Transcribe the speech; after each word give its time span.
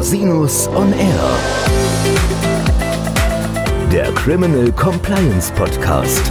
Rosinus 0.00 0.66
on 0.68 0.94
Air. 0.94 1.38
Der 3.92 4.10
Criminal 4.14 4.72
Compliance 4.72 5.52
Podcast. 5.52 6.24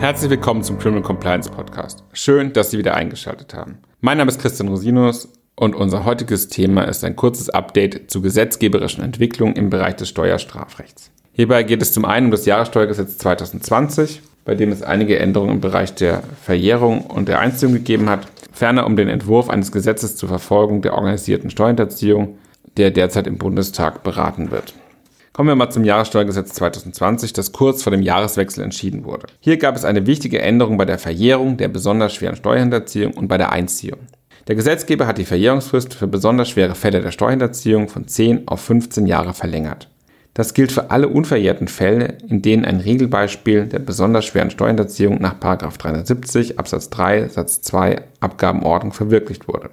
Herzlich 0.00 0.30
willkommen 0.30 0.62
zum 0.62 0.78
Criminal 0.78 1.02
Compliance 1.02 1.50
Podcast. 1.50 2.02
Schön, 2.14 2.54
dass 2.54 2.70
Sie 2.70 2.78
wieder 2.78 2.94
eingeschaltet 2.94 3.52
haben. 3.52 3.80
Mein 4.00 4.16
Name 4.16 4.30
ist 4.30 4.40
Christian 4.40 4.68
Rosinus 4.68 5.28
und 5.54 5.74
unser 5.74 6.06
heutiges 6.06 6.48
Thema 6.48 6.84
ist 6.84 7.04
ein 7.04 7.14
kurzes 7.14 7.50
Update 7.50 8.10
zu 8.10 8.22
gesetzgeberischen 8.22 9.04
Entwicklungen 9.04 9.54
im 9.54 9.68
Bereich 9.68 9.96
des 9.96 10.08
Steuerstrafrechts. 10.08 11.10
Hierbei 11.32 11.62
geht 11.62 11.82
es 11.82 11.92
zum 11.92 12.06
einen 12.06 12.28
um 12.28 12.30
das 12.30 12.46
Jahressteuergesetz 12.46 13.18
2020, 13.18 14.22
bei 14.46 14.54
dem 14.54 14.72
es 14.72 14.82
einige 14.82 15.18
Änderungen 15.18 15.56
im 15.56 15.60
Bereich 15.60 15.94
der 15.94 16.22
Verjährung 16.42 17.02
und 17.02 17.28
der 17.28 17.40
Einziehung 17.40 17.74
gegeben 17.74 18.08
hat, 18.08 18.26
ferner 18.52 18.86
um 18.86 18.96
den 18.96 19.08
Entwurf 19.08 19.50
eines 19.50 19.72
Gesetzes 19.72 20.16
zur 20.16 20.30
Verfolgung 20.30 20.80
der 20.80 20.94
organisierten 20.94 21.50
Steuerhinterziehung, 21.50 22.38
der 22.76 22.92
derzeit 22.92 23.26
im 23.26 23.38
Bundestag 23.38 24.04
beraten 24.04 24.50
wird. 24.50 24.72
Kommen 25.32 25.48
wir 25.48 25.56
mal 25.56 25.70
zum 25.70 25.84
Jahressteuergesetz 25.84 26.54
2020, 26.54 27.34
das 27.34 27.52
kurz 27.52 27.82
vor 27.82 27.90
dem 27.90 28.00
Jahreswechsel 28.00 28.64
entschieden 28.64 29.04
wurde. 29.04 29.26
Hier 29.40 29.58
gab 29.58 29.76
es 29.76 29.84
eine 29.84 30.06
wichtige 30.06 30.40
Änderung 30.40 30.78
bei 30.78 30.86
der 30.86 30.98
Verjährung 30.98 31.58
der 31.58 31.68
besonders 31.68 32.14
schweren 32.14 32.36
Steuerhinterziehung 32.36 33.12
und 33.12 33.28
bei 33.28 33.36
der 33.36 33.52
Einziehung. 33.52 33.98
Der 34.46 34.54
Gesetzgeber 34.54 35.08
hat 35.08 35.18
die 35.18 35.24
Verjährungsfrist 35.24 35.92
für 35.92 36.06
besonders 36.06 36.48
schwere 36.48 36.76
Fälle 36.76 37.02
der 37.02 37.10
Steuerhinterziehung 37.10 37.88
von 37.88 38.06
10 38.06 38.46
auf 38.46 38.60
15 38.60 39.06
Jahre 39.06 39.34
verlängert. 39.34 39.88
Das 40.36 40.52
gilt 40.52 40.70
für 40.70 40.90
alle 40.90 41.08
unverjährten 41.08 41.66
Fälle, 41.66 42.18
in 42.28 42.42
denen 42.42 42.66
ein 42.66 42.80
Regelbeispiel 42.80 43.64
der 43.64 43.78
besonders 43.78 44.26
schweren 44.26 44.50
Steuerhinterziehung 44.50 45.18
nach 45.18 45.40
370 45.40 46.58
Absatz 46.58 46.90
3 46.90 47.28
Satz 47.28 47.62
2 47.62 48.02
Abgabenordnung 48.20 48.92
verwirklicht 48.92 49.48
wurde. 49.48 49.70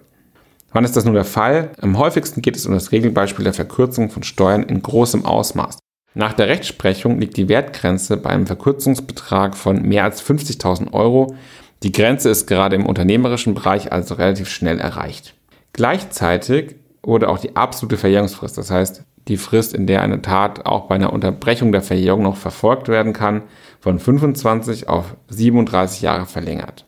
Wann 0.72 0.86
ist 0.86 0.96
das 0.96 1.04
nun 1.04 1.16
der 1.16 1.26
Fall? 1.26 1.72
Am 1.82 1.98
häufigsten 1.98 2.42
geht 2.42 2.56
es 2.56 2.66
um 2.66 2.72
das 2.72 2.94
Regelbeispiel 2.94 3.44
der 3.44 3.54
Verkürzung 3.54 4.10
von 4.10 4.24
Steuern 4.24 4.64
in 4.64 4.82
großem 4.82 5.26
Ausmaß. 5.26 5.80
Nach 6.14 6.32
der 6.32 6.48
Rechtsprechung 6.48 7.20
liegt 7.20 7.36
die 7.36 7.50
Wertgrenze 7.50 8.16
bei 8.16 8.30
einem 8.30 8.48
Verkürzungsbetrag 8.48 9.58
von 9.58 9.82
mehr 9.82 10.06
als 10.06 10.24
50.000 10.24 10.94
Euro. 10.94 11.36
Die 11.84 11.92
Grenze 11.92 12.30
ist 12.30 12.48
gerade 12.48 12.78
im 12.78 12.86
unternehmerischen 12.86 13.54
Bereich 13.54 13.92
also 13.92 14.14
relativ 14.14 14.48
schnell 14.48 14.80
erreicht. 14.80 15.36
Gleichzeitig 15.74 16.76
wurde 17.02 17.28
auch 17.28 17.40
die 17.40 17.58
absolute 17.58 17.98
Verjährungsfrist, 17.98 18.58
das 18.58 18.72
heißt 18.72 19.04
die 19.28 19.38
Frist, 19.38 19.74
in 19.74 19.88
der 19.88 20.02
eine 20.02 20.22
Tat 20.22 20.66
auch 20.66 20.88
bei 20.88 20.96
einer 20.96 21.14
Unterbrechung 21.14 21.72
der 21.72 21.82
Verjährung 21.82 22.24
noch 22.24 22.38
verfolgt 22.38 22.88
werden 22.88 23.14
kann, 23.14 23.44
von 23.80 24.00
25 24.00 24.90
auf 24.90 25.16
37 25.30 26.02
Jahre 26.02 26.26
verlängert. 26.26 26.86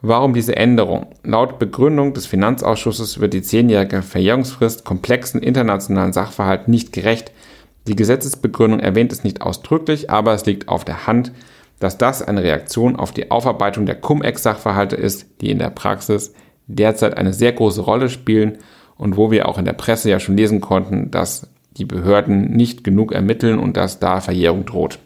Warum 0.00 0.34
diese 0.34 0.56
Änderung? 0.56 1.06
Laut 1.22 1.58
Begründung 1.58 2.12
des 2.12 2.26
Finanzausschusses 2.26 3.20
wird 3.20 3.32
die 3.32 3.40
zehnjährige 3.40 4.02
Verjährungsfrist 4.02 4.84
komplexen 4.84 5.42
internationalen 5.42 6.12
Sachverhalten 6.12 6.70
nicht 6.70 6.92
gerecht. 6.92 7.32
Die 7.86 7.96
Gesetzesbegründung 7.96 8.80
erwähnt 8.80 9.12
es 9.12 9.24
nicht 9.24 9.40
ausdrücklich, 9.40 10.10
aber 10.10 10.34
es 10.34 10.44
liegt 10.44 10.68
auf 10.68 10.84
der 10.84 11.06
Hand, 11.06 11.32
dass 11.80 11.96
das 11.96 12.22
eine 12.22 12.42
Reaktion 12.42 12.96
auf 12.96 13.12
die 13.12 13.30
Aufarbeitung 13.30 13.86
der 13.86 14.00
Cum-Ex-Sachverhalte 14.00 14.96
ist, 14.96 15.26
die 15.40 15.50
in 15.50 15.58
der 15.58 15.70
Praxis 15.70 16.34
derzeit 16.66 17.16
eine 17.16 17.32
sehr 17.32 17.52
große 17.52 17.80
Rolle 17.80 18.08
spielen 18.08 18.58
und 18.96 19.16
wo 19.16 19.30
wir 19.30 19.48
auch 19.48 19.58
in 19.58 19.64
der 19.64 19.72
Presse 19.72 20.10
ja 20.10 20.20
schon 20.20 20.36
lesen 20.36 20.60
konnten, 20.60 21.10
dass 21.10 21.48
die 21.76 21.84
Behörden 21.84 22.52
nicht 22.52 22.84
genug 22.84 23.12
ermitteln 23.12 23.58
und 23.58 23.76
dass 23.76 23.98
da 23.98 24.20
Verjährung 24.20 24.64
droht. 24.64 24.98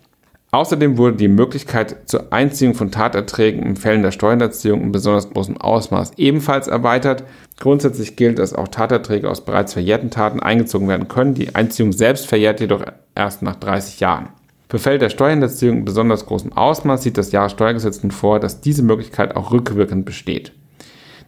Außerdem 0.50 0.97
wurde 0.97 1.16
die 1.16 1.28
Möglichkeit 1.28 2.08
zur 2.08 2.33
Einziehung 2.33 2.74
von 2.74 2.91
Taterträgen 2.91 3.62
in 3.62 3.77
Fällen 3.77 4.02
der 4.02 4.12
Steuerhinterziehung 4.12 4.80
in 4.80 4.92
besonders 4.92 5.28
großem 5.28 5.58
Ausmaß 5.58 6.12
ebenfalls 6.16 6.69
erweitert. 6.69 7.24
Grundsätzlich 7.61 8.17
gilt, 8.17 8.39
dass 8.39 8.55
auch 8.55 8.68
Taterträge 8.68 9.29
aus 9.29 9.45
bereits 9.45 9.74
verjährten 9.74 10.11
Taten 10.11 10.40
eingezogen 10.40 10.89
werden 10.89 11.08
können. 11.08 11.34
Die 11.34 11.55
Einziehung 11.55 11.92
selbst 11.92 12.27
verjährt 12.27 12.61
jedoch 12.61 12.83
erst 13.14 13.42
nach 13.42 13.56
30 13.56 14.00
Jahren. 14.00 14.30
Für 14.70 14.79
Fälle 14.79 14.98
der 14.98 15.11
Steuerhinterziehung 15.11 15.79
in 15.79 15.85
besonders 15.85 16.24
großem 16.24 16.55
Ausmaß 16.55 17.02
sieht 17.02 17.18
das 17.18 17.33
Jahressteuergesetz 17.33 18.02
nun 18.02 18.11
vor, 18.11 18.40
dass 18.40 18.62
diese 18.62 18.83
Möglichkeit 18.83 19.36
auch 19.36 19.52
rückwirkend 19.52 20.06
besteht. 20.06 20.52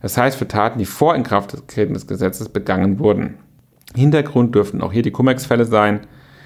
Das 0.00 0.16
heißt 0.16 0.38
für 0.38 0.48
Taten, 0.48 0.78
die 0.78 0.86
vor 0.86 1.14
Inkrafttreten 1.14 1.92
des 1.92 2.06
Gesetzes 2.06 2.48
begangen 2.48 2.98
wurden. 2.98 3.34
Hintergrund 3.94 4.54
dürften 4.54 4.82
auch 4.82 4.92
hier 4.92 5.02
die 5.02 5.10
Cum-Ex-Fälle 5.10 5.64
sein. 5.64 6.00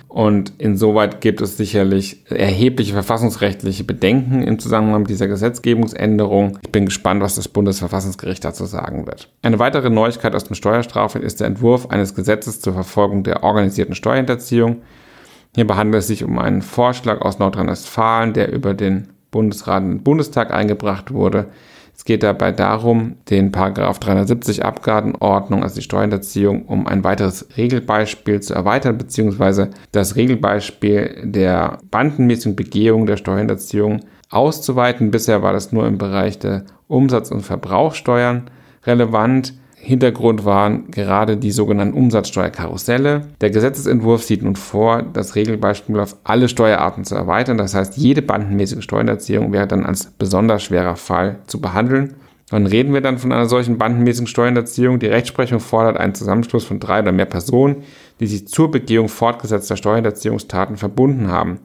Und 0.08 0.52
insoweit 0.58 1.20
gibt 1.20 1.40
es 1.40 1.56
sicherlich 1.56 2.24
erhebliche 2.30 2.92
verfassungsrechtliche 2.92 3.82
Bedenken 3.82 4.42
im 4.42 4.60
Zusammenhang 4.60 5.00
mit 5.00 5.10
dieser 5.10 5.26
Gesetzgebungsänderung. 5.26 6.58
Ich 6.62 6.70
bin 6.70 6.84
gespannt, 6.84 7.20
was 7.20 7.34
das 7.34 7.48
Bundesverfassungsgericht 7.48 8.44
dazu 8.44 8.64
sagen 8.64 9.08
wird. 9.08 9.32
Eine 9.42 9.58
weitere 9.58 9.90
Neuigkeit 9.90 10.36
aus 10.36 10.44
dem 10.44 10.54
Steuerstrafrecht 10.54 11.24
ist 11.24 11.40
der 11.40 11.48
Entwurf 11.48 11.90
eines 11.90 12.14
Gesetzes 12.14 12.60
zur 12.60 12.74
Verfolgung 12.74 13.24
der 13.24 13.42
organisierten 13.42 13.96
Steuerhinterziehung. 13.96 14.82
Hierbei 15.56 15.74
handelt 15.74 16.02
es 16.02 16.06
sich 16.06 16.22
um 16.22 16.38
einen 16.38 16.62
Vorschlag 16.62 17.20
aus 17.20 17.40
Nordrhein-Westfalen, 17.40 18.34
der 18.34 18.52
über 18.52 18.74
den 18.74 19.08
Bundesrat 19.32 19.82
und 19.82 20.04
Bundestag 20.04 20.52
eingebracht 20.52 21.12
wurde. 21.12 21.46
Es 21.96 22.04
geht 22.04 22.22
dabei 22.22 22.52
darum, 22.52 23.16
den 23.30 23.52
Paragraph 23.52 23.98
370 24.00 24.64
Abgabenordnung, 24.64 25.62
also 25.62 25.76
die 25.76 25.82
Steuerhinterziehung, 25.82 26.66
um 26.66 26.86
ein 26.86 27.04
weiteres 27.04 27.46
Regelbeispiel 27.56 28.40
zu 28.40 28.54
erweitern, 28.54 28.98
beziehungsweise 28.98 29.70
das 29.92 30.16
Regelbeispiel 30.16 31.22
der 31.22 31.78
bandenmäßigen 31.90 32.56
Begehung 32.56 33.06
der 33.06 33.16
Steuerhinterziehung 33.16 34.00
auszuweiten. 34.28 35.12
Bisher 35.12 35.42
war 35.42 35.52
das 35.52 35.72
nur 35.72 35.86
im 35.86 35.98
Bereich 35.98 36.38
der 36.38 36.64
Umsatz- 36.88 37.30
und 37.30 37.42
Verbrauchsteuern 37.42 38.50
relevant. 38.84 39.54
Hintergrund 39.84 40.44
waren 40.44 40.90
gerade 40.90 41.36
die 41.36 41.50
sogenannten 41.50 41.96
Umsatzsteuerkarusselle. 41.96 43.28
Der 43.40 43.50
Gesetzesentwurf 43.50 44.24
sieht 44.24 44.42
nun 44.42 44.56
vor, 44.56 45.02
das 45.02 45.34
Regelbeispiel 45.36 46.00
auf 46.00 46.16
alle 46.24 46.48
Steuerarten 46.48 47.04
zu 47.04 47.14
erweitern. 47.14 47.58
Das 47.58 47.74
heißt, 47.74 47.96
jede 47.96 48.22
bandenmäßige 48.22 48.82
Steuerhinterziehung 48.82 49.52
wäre 49.52 49.68
dann 49.68 49.84
als 49.84 50.06
besonders 50.18 50.62
schwerer 50.62 50.96
Fall 50.96 51.40
zu 51.46 51.60
behandeln. 51.60 52.14
Wann 52.50 52.66
reden 52.66 52.92
wir 52.92 53.00
dann 53.00 53.18
von 53.18 53.32
einer 53.32 53.46
solchen 53.46 53.78
bandenmäßigen 53.78 54.26
Steuerhinterziehung? 54.26 54.98
Die 54.98 55.06
Rechtsprechung 55.06 55.60
fordert 55.60 55.96
einen 55.96 56.14
Zusammenschluss 56.14 56.64
von 56.64 56.80
drei 56.80 57.00
oder 57.00 57.12
mehr 57.12 57.26
Personen, 57.26 57.84
die 58.20 58.26
sich 58.26 58.48
zur 58.48 58.70
Begehung 58.70 59.08
fortgesetzter 59.08 59.76
Steuerhinterziehungstaten 59.76 60.76
verbunden 60.76 61.30
haben. 61.30 61.58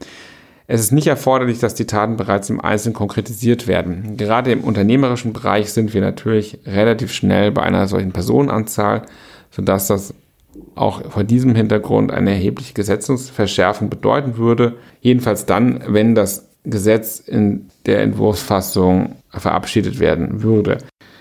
Es 0.72 0.81
ist 0.81 0.91
nicht 0.91 1.07
erforderlich, 1.07 1.57
dass 1.57 1.74
die 1.74 1.88
Taten 1.88 2.16
bereits 2.16 2.52
im 2.52 2.62
Einzelnen 2.62 2.94
konkretisiert 2.94 3.66
werden. 3.66 4.18
Gerade 4.18 4.52
im 4.52 4.63
unternehmerischen 4.63 5.34
Bereich 5.34 5.74
sind 5.74 5.96
wir 5.96 6.02
natürlich 6.02 6.59
relativ 6.63 7.12
schnell 7.12 7.52
bei 7.52 7.63
einer 7.63 7.88
solchen 7.88 8.12
Personenanzahl, 8.12 9.02
sodass 9.50 9.88
das 9.88 10.13
auch 10.75 11.09
vor 11.09 11.24
diesem 11.24 11.56
Hintergrund 11.56 12.12
eine 12.12 12.29
erhebliche 12.29 12.75
Gesetzesverschärfung 12.75 13.90
bedeuten 13.90 14.38
würde. 14.38 14.75
Jedenfalls 15.02 15.47
dann, 15.47 15.81
wenn 15.88 16.13
das 16.13 16.47
Gesetz 16.63 17.18
in 17.18 17.72
der 17.88 18.03
Entwurfsfassung 18.03 19.16
verabschiedet 19.31 20.00
werden 20.00 20.44
würde. 20.44 20.78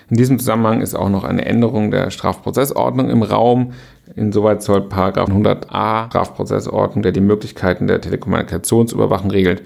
In 0.09 0.17
diesem 0.17 0.39
Zusammenhang 0.39 0.81
ist 0.81 0.95
auch 0.95 1.09
noch 1.09 1.23
eine 1.23 1.45
Änderung 1.45 1.91
der 1.91 2.09
Strafprozessordnung 2.09 3.09
im 3.09 3.21
Raum. 3.21 3.73
Insoweit 4.15 4.63
soll 4.63 4.81
100a 4.81 6.07
Strafprozessordnung, 6.07 7.03
der 7.03 7.11
die 7.11 7.21
Möglichkeiten 7.21 7.87
der 7.87 8.01
Telekommunikationsüberwachung 8.01 9.29
regelt, 9.29 9.61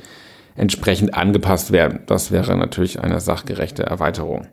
entsprechend 0.56 1.14
angepasst 1.16 1.72
werden. 1.72 2.02
Das 2.08 2.32
wäre 2.32 2.58
natürlich 2.58 3.02
eine 3.02 3.20
sachgerechte 3.22 3.84
Erweiterung. 3.84 4.48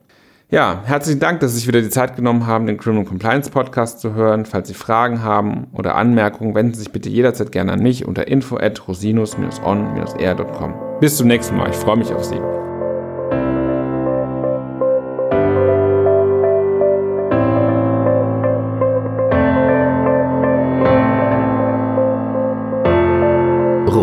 Ja, 0.51 0.83
herzlichen 0.84 1.21
Dank, 1.21 1.39
dass 1.41 1.53
Sie 1.53 1.59
sich 1.59 1.69
wieder 1.69 1.81
die 1.81 1.91
Zeit 1.91 2.17
genommen 2.17 2.45
haben, 2.47 2.67
den 2.67 2.77
Criminal 2.77 3.05
Compliance 3.05 3.51
Podcast 3.51 4.01
zu 4.01 4.15
hören. 4.15 4.47
Falls 4.47 4.67
Sie 4.67 4.75
Fragen 4.75 5.22
haben 5.22 5.69
oder 5.72 5.95
Anmerkungen, 5.95 6.57
wenden 6.57 6.75
Sie 6.75 6.81
sich 6.81 6.91
bitte 6.91 7.09
jederzeit 7.09 7.53
gerne 7.53 7.72
an 7.72 7.81
mich 7.81 8.05
unter 8.05 8.27
info 8.27 8.57
at 8.57 8.89
rosinus-on-r.com. 8.89 10.75
Bis 11.01 11.16
zum 11.16 11.28
nächsten 11.28 11.57
Mal. 11.57 11.71
Ich 11.71 11.77
freue 11.77 11.98
mich 11.98 12.13
auf 12.13 12.25
Sie. 12.25 12.41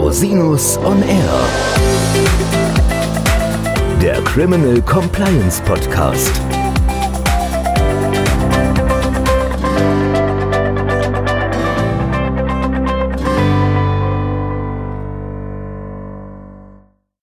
Rosinus 0.07 0.77
on 0.85 1.03
Air. 1.03 1.49
Der 4.01 4.21
Criminal 4.23 4.81
Compliance 4.83 5.59
Podcast. 5.59 6.56